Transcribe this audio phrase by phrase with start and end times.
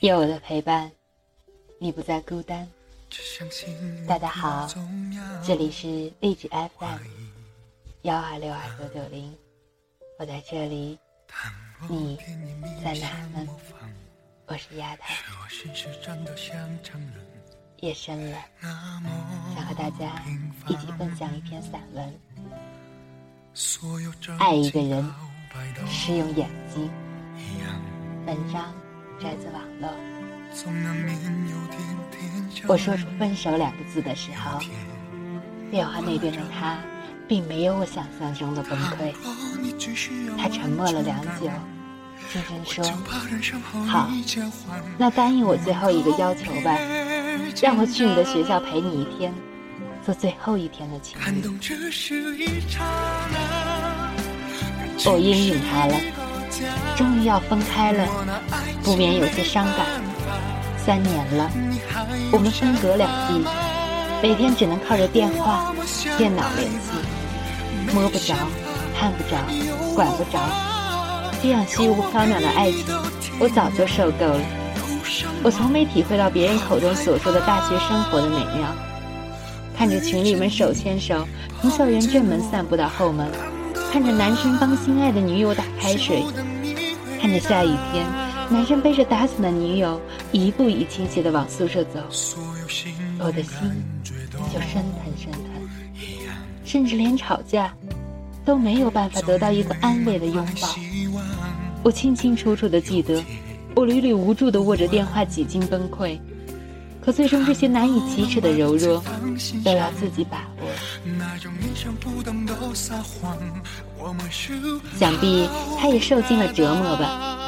[0.00, 0.90] 有我的陪伴，
[1.78, 2.68] 你不再孤单。
[4.06, 4.68] 大家好，
[5.42, 6.98] 这里是励志 FM
[8.02, 9.34] 幺二六二九九零，
[10.18, 10.98] 我在这里，
[11.88, 12.18] 你
[12.82, 13.48] 在哪呢？
[14.46, 15.02] 我是丫头。
[17.78, 18.38] 夜深了，
[19.54, 20.22] 想和大家
[20.68, 22.20] 一起分享一篇散文。
[24.38, 25.02] 爱一个人
[25.88, 26.90] 是用眼睛。
[28.26, 28.74] 文章。
[29.20, 29.88] 摘自网络。
[32.66, 34.58] 我说出“分手”两个字的时候，
[35.70, 36.76] 电话那边的他，
[37.28, 39.14] 并没有我想象中的崩溃。
[40.36, 41.48] 他沉默了良久，
[42.28, 42.84] 轻声说
[43.86, 44.10] ：“好，
[44.98, 46.76] 那答应我最后一个要求吧，
[47.62, 49.32] 让我去你的学校陪你一天，
[50.04, 51.40] 做最后一天的情侣。”
[55.06, 55.94] 我应允他了。
[56.96, 58.06] 终于要分开了，
[58.82, 59.86] 不免有些伤感。
[60.76, 61.50] 三年了，
[62.30, 63.44] 我们分隔两地，
[64.22, 65.74] 每天只能靠着电话、
[66.16, 66.92] 电脑联系，
[67.92, 68.34] 摸不着、
[68.98, 69.36] 看不着、
[69.94, 70.38] 管不着。
[71.42, 72.84] 这样虚无缥缈的爱情，
[73.40, 74.40] 我早就受够了。
[75.42, 78.72] 我从没体会到别人口中所说的大学生活的美妙。
[79.76, 81.26] 看着情侣们手牵手
[81.60, 83.28] 从校园正门散步到后门。
[83.94, 86.24] 看着男生帮心爱的女友打开水，
[87.20, 88.04] 看着下雨天，
[88.50, 90.00] 男生背着打伞的女友
[90.32, 92.00] 一步一倾斜地往宿舍走，
[93.20, 93.54] 我的心
[94.52, 95.42] 就生疼生疼，
[96.64, 97.72] 甚至连吵架
[98.44, 100.74] 都没有办法得到一个安慰的拥抱。
[101.84, 103.22] 我清清楚楚地记得，
[103.76, 106.18] 我屡屡无助地握着电话，几经崩溃。
[107.00, 109.00] 可最终，这些难以启齿的柔弱，
[109.62, 110.68] 都要自己把握。
[114.98, 115.48] 想必
[115.78, 117.46] 他也受尽了折磨吧，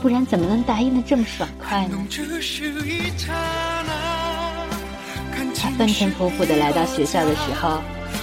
[0.00, 1.96] 不然怎么能答应的这么爽快呢？
[5.54, 7.80] 他风尘仆仆的来到学校的时候，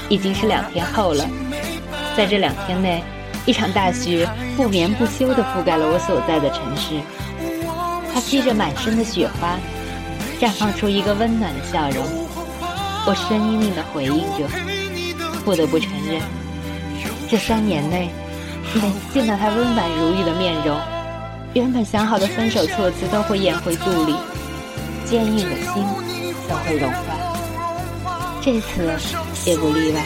[0.10, 1.28] 已经是两天后了。
[2.16, 3.04] 在这两天内，
[3.46, 7.00] 一场大雪不眠不休的覆盖了我所在的城市。
[8.14, 9.58] 他披着满身的雪花。
[10.40, 12.06] 绽放出一个温暖的笑容，
[13.08, 14.48] 我声音硬的回应着。
[15.44, 16.22] 不得不承认，
[17.30, 18.10] 这三年内，
[18.74, 20.80] 每次见到他温婉如玉的面容，
[21.54, 24.16] 原本想好的分手措辞都会咽回肚里，
[25.04, 25.86] 坚硬的心
[26.48, 26.98] 都会融化。
[28.42, 28.98] 这次
[29.46, 30.02] 也不例外。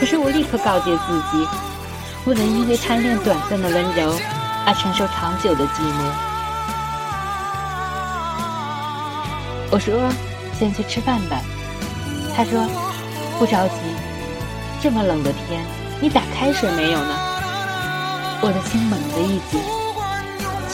[0.00, 1.46] 可是我立刻告诫自己，
[2.24, 4.18] 不能因为贪恋短暂的温柔，
[4.64, 6.00] 而承受长久的寂寞。
[9.70, 9.94] 我说
[10.58, 11.38] ：“先去吃饭吧。”
[12.34, 12.66] 他说
[13.38, 13.74] ：“不着急，
[14.82, 15.62] 这么冷的天，
[16.02, 17.16] 你打开水没有呢？”
[18.42, 19.60] 我的心猛地一紧，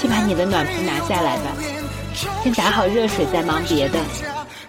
[0.01, 1.53] 去把你的暖瓶拿下来吧，
[2.43, 3.99] 先打好热水再忙别的，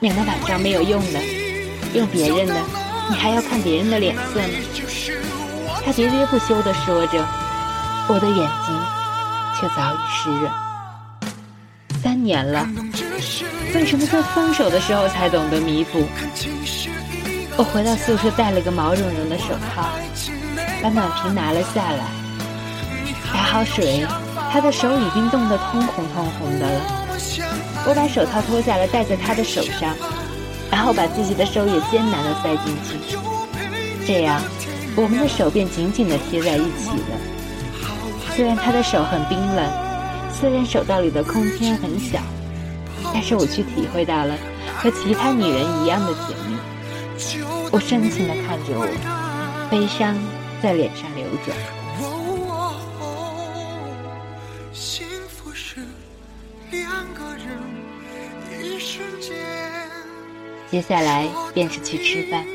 [0.02, 1.19] 免得晚上没有用的，
[1.94, 2.56] 用别人的，
[3.09, 4.53] 你还要看别人的脸色呢。
[5.86, 7.25] 他喋喋不休地说着，
[8.09, 8.78] 我的眼睛
[9.58, 10.52] 却早已湿润。
[12.03, 12.68] 三年了。
[13.74, 16.06] 为什么在分手的时候才懂得弥补？
[17.56, 19.88] 我回到宿舍，戴了个毛茸茸的手套，
[20.82, 22.06] 把暖瓶拿了下来，
[23.34, 24.06] 打好水。
[24.52, 26.82] 他的手已经冻得通红通红的了。
[27.86, 29.94] 我把手套脱下来戴在他的手上，
[30.72, 33.18] 然后把自己的手也艰难地塞进去，
[34.08, 34.42] 这样
[34.96, 37.18] 我们的手便紧紧地贴在一起了。
[38.36, 39.66] 虽然他的手很冰冷，
[40.32, 42.20] 虽然手道里的空间很小。
[43.12, 44.36] 但是我却体会到了
[44.78, 46.58] 和其他女人一样的甜蜜。
[47.72, 48.86] 我深情地看着我，
[49.70, 50.16] 悲伤
[50.62, 51.58] 在脸上流转。
[60.72, 62.45] 接下来便是去吃饭。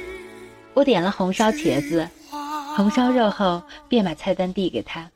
[0.73, 2.08] 我点了红烧茄子、
[2.76, 5.11] 红烧肉后，便把菜单递给他。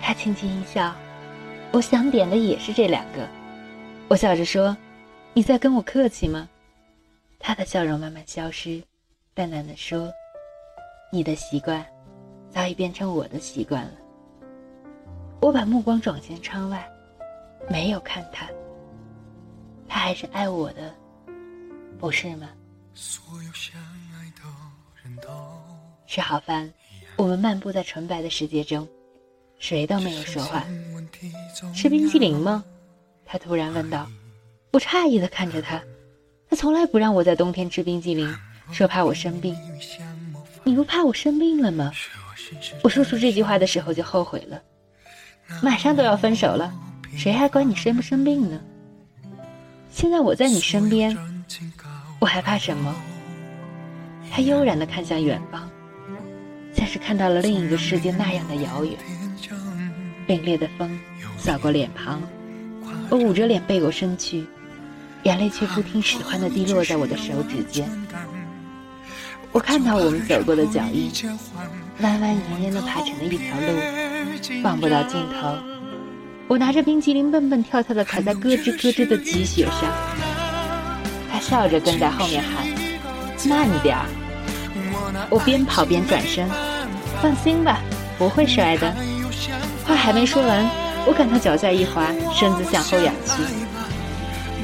[0.00, 0.94] 他轻轻一笑，
[1.70, 3.28] 我想点的也是这两个。
[4.08, 4.74] 我笑着说
[5.34, 6.48] ：“你在跟我客气吗？”
[7.38, 8.82] 他的笑容慢慢消失，
[9.34, 10.10] 淡淡的说
[11.10, 11.84] ：“你的习惯，
[12.50, 13.92] 早已变成我的习惯了。”
[15.40, 16.88] 我把目光转向窗外，
[17.70, 18.46] 没有看他。
[19.86, 20.94] 他还是爱我的，
[21.98, 22.48] 不是吗？
[26.06, 26.72] 吃好饭，
[27.16, 28.86] 我们漫步在纯白的世界中，
[29.58, 30.64] 谁都没有说话。
[31.74, 32.64] 吃冰激凌吗？
[33.24, 34.08] 他突然问道
[34.72, 35.80] ：“我诧异的看着他，
[36.50, 38.34] 他从来不让我在冬天吃冰激凌，
[38.72, 39.56] 说怕我生病。
[40.68, 41.90] 你不怕我生病了吗？”
[42.84, 44.60] 我说出这句话的时候就后悔了，
[45.62, 46.70] 马上都要分手了，
[47.16, 48.60] 谁还管你生不生病呢？
[49.90, 51.16] 现在我在你身边，
[52.20, 52.94] 我还怕什么？
[54.30, 55.70] 他悠然地看向远方，
[56.74, 58.94] 像是看到了另一个世界那样的遥远。
[60.26, 61.00] 凛冽的风
[61.38, 62.20] 扫过脸庞，
[63.08, 64.46] 我捂着脸背过身去，
[65.22, 67.88] 眼泪却不听使唤地滴落在我的手指间。
[69.50, 71.10] 我看到我们走过的脚印，
[72.00, 75.56] 弯弯延延的爬成了一条路，望不到尽头。
[76.46, 79.90] 我拿着冰激凌蹦蹦跳跳的踩在咯吱咯吱的积雪上，
[81.30, 82.66] 他笑着跟在后面喊
[83.48, 84.06] ：“慢点儿！”
[85.30, 86.48] 我边跑边转身，
[87.20, 87.80] 放心吧，
[88.18, 88.94] 不会摔的。
[89.84, 90.68] 话还没说完，
[91.06, 93.42] 我感到脚下一滑，身子向后仰去。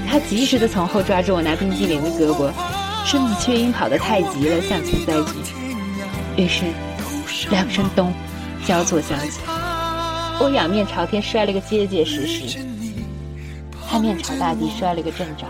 [0.07, 2.51] 他及时的从后抓住我拿冰激凌的胳膊，
[3.05, 6.43] 身子却因跑得太急了向前栽去。
[6.43, 6.65] 于是，
[7.51, 8.12] 两声咚
[8.65, 9.41] 交错响起，
[10.41, 12.59] 我仰面朝天摔了个结结实实，
[13.89, 15.47] 他面朝大地摔了个正着。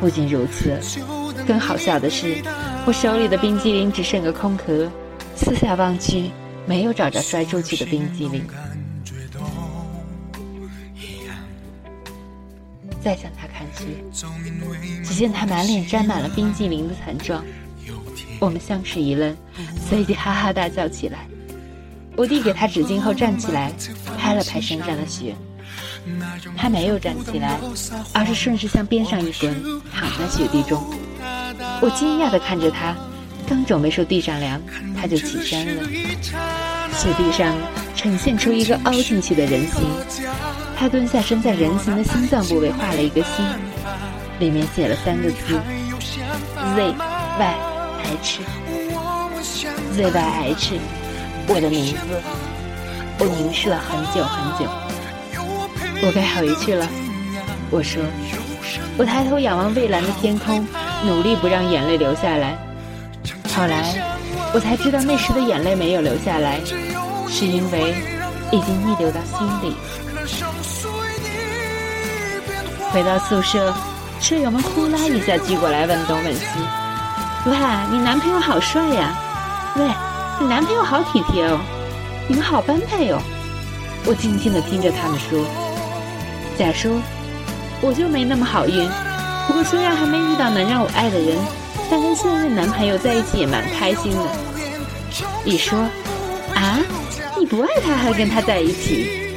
[0.00, 0.78] 不仅如此，
[1.46, 2.42] 更好笑的是，
[2.86, 4.90] 我手里的冰激凌只剩个空壳，
[5.34, 6.30] 四下望去。
[6.64, 8.46] 没有找着摔出去的冰激凌。
[13.02, 13.48] 再向他
[15.04, 17.44] 只见他满脸沾满了冰激凌的惨状。
[18.40, 19.36] 我们相视一愣，
[19.88, 21.26] 随即哈哈大笑起来。
[22.16, 23.72] 我递给他纸巾后站起来，
[24.18, 25.34] 拍了拍身上的雪。
[26.56, 27.58] 他没有站起来，
[28.12, 29.54] 而是顺势向边上一滚，
[29.94, 30.82] 躺在雪地中。
[31.80, 32.94] 我惊讶地看着他。
[33.48, 34.60] 刚准备说地上凉，
[34.96, 35.88] 他就起身了。
[36.94, 37.54] 雪地上
[37.96, 39.82] 呈现出一个凹进去的人形，
[40.82, 43.46] 他蹲下身，在人形的心脏部位画了一个心，
[44.40, 45.60] 里面写了三个字
[46.74, 46.94] ：Z
[47.38, 47.54] Y
[48.10, 48.40] H。
[49.94, 50.80] Z Y H，
[51.46, 52.00] 我的名字。
[53.20, 54.68] 我凝视了很久很久。
[56.04, 56.84] 我该回去了，
[57.70, 58.02] 我说。
[58.98, 60.66] 我抬头仰望蔚蓝的天空，
[61.06, 62.58] 努力不让眼泪流下来。
[63.54, 63.94] 后来，
[64.52, 66.58] 我才知道那时的眼泪没有流下来，
[67.28, 67.94] 是因为
[68.50, 69.76] 已经逆流到心里。
[72.92, 73.72] 回到宿舍，
[74.20, 76.44] 舍友们呼啦一下聚过来，问东问西
[77.46, 77.56] ：“喂，
[77.90, 79.14] 你男朋友好帅呀！
[79.76, 79.88] 喂，
[80.38, 81.58] 你男朋友好体贴哦！
[82.28, 83.18] 你们好般配哦！”
[84.04, 85.42] 我静静地听着他们说。
[86.58, 87.00] 假说，
[87.80, 88.86] 我就没那么好运。
[89.46, 91.36] 不过虽然还没遇到能让我爱的人。
[91.90, 94.22] 但跟现任男朋友在一起也蛮开心的。
[95.44, 95.78] 你说，
[96.54, 96.78] 啊，
[97.38, 99.34] 你不爱他还跟他在一起？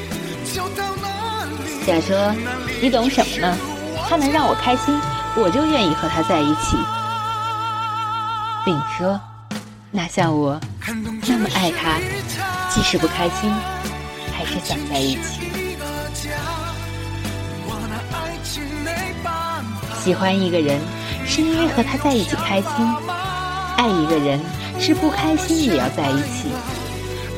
[1.85, 2.33] 甲说，
[2.81, 3.57] 你懂什么呢？
[4.09, 4.99] 他能让我开心，
[5.35, 6.77] 我就愿意和他在一起。
[8.65, 9.19] 丙说，
[9.91, 10.59] 那像我
[11.27, 11.99] 那么爱他，
[12.69, 13.53] 即使不开心，
[14.35, 15.41] 还是想在一起。
[20.03, 20.79] 喜欢一个人。
[21.27, 22.69] 是因为和他在一起开心，
[23.77, 24.39] 爱一个人
[24.79, 26.49] 是不开心也要在一起，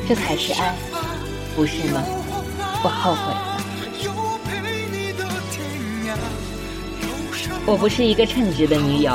[0.06, 0.74] 这才是爱，
[1.56, 2.02] 不是吗？
[2.84, 3.32] 我后悔
[7.68, 9.12] 我不是一个称职的女友，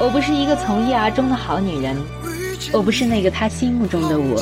[0.00, 2.00] 我不是一个从一而终的好女人，
[2.72, 4.40] 我不是那个他心目中的我。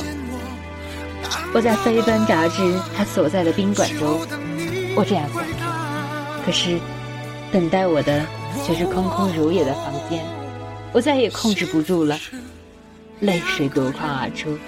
[1.54, 4.20] 我在飞奔找至他所在的宾馆中，
[4.94, 6.44] 我这样想着。
[6.44, 6.78] 可是，
[7.50, 8.22] 等待我的。
[8.66, 10.22] 却是空空如也的房间，
[10.92, 12.18] 我再也控制不住了，
[13.20, 14.58] 泪水夺眶而出。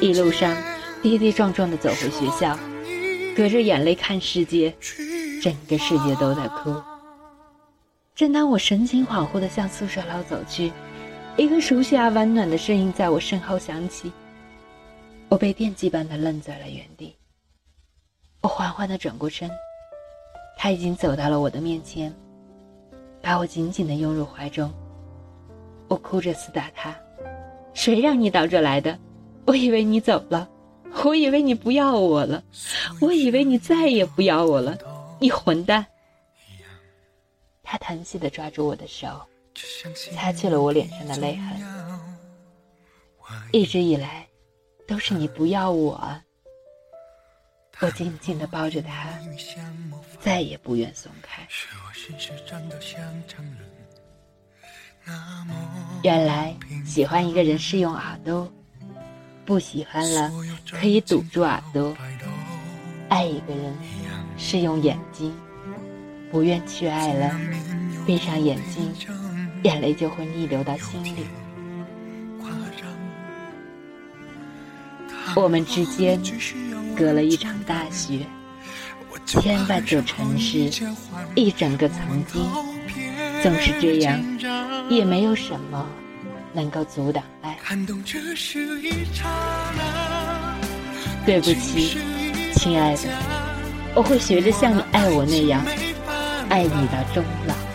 [0.00, 0.56] 一路上
[1.02, 2.58] 跌跌撞撞的走回学校，
[3.36, 4.74] 隔着眼泪看世界，
[5.42, 6.74] 整个世界都在哭。
[8.18, 10.72] 正当我神情恍惚地向宿舍楼走去，
[11.36, 14.10] 一个熟悉而温暖的声音在我身后响起，
[15.28, 17.14] 我被电击般的愣在了原地。
[18.40, 19.48] 我缓缓地转过身，
[20.56, 22.12] 他已经走到了我的面前。
[23.22, 24.68] 把我紧紧地拥入怀中，
[25.86, 26.92] 我哭着厮打他
[27.72, 28.98] ：“谁让你到这来的？
[29.44, 30.48] 我以为你走了，
[31.04, 32.42] 我以为你不要我了，
[33.00, 34.76] 我以为你再也不要我了，
[35.20, 35.86] 你混蛋！”
[37.70, 39.20] 他疼惜的抓住我的手，
[40.14, 41.60] 擦去了我脸上的泪痕。
[43.52, 44.26] 一直以来，
[44.86, 46.18] 都是你不要我。
[47.80, 49.10] 我紧紧的抱着他，
[50.18, 51.46] 再也不愿松开。
[56.02, 56.56] 原来
[56.86, 58.50] 喜欢一个人是用耳朵，
[59.44, 60.32] 不喜欢了
[60.70, 61.94] 可以堵住耳朵；
[63.10, 63.76] 爱一个人
[64.38, 65.38] 是用眼睛，
[66.30, 67.34] 不愿去爱了，
[68.06, 68.92] 闭上眼睛，
[69.62, 71.26] 眼泪就会逆流到心里。
[75.36, 76.20] 我们之间
[76.96, 78.20] 隔了一场大雪，
[79.24, 80.70] 千万座城市，
[81.34, 82.42] 一整个曾经，
[83.42, 84.18] 总是这样，
[84.88, 85.86] 也没有什么
[86.52, 87.56] 能够阻挡爱。
[91.26, 91.98] 对不起，
[92.54, 93.02] 亲爱的，
[93.94, 95.62] 我会学着像你爱我那样，
[96.58, 97.67] 爱你到终老。